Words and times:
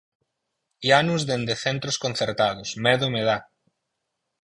Ianus 0.87 1.25
dende 1.29 1.55
centros 1.65 1.95
concertados, 2.05 2.69
¡medo 2.85 3.05
me 3.13 3.21
dá! 3.29 3.37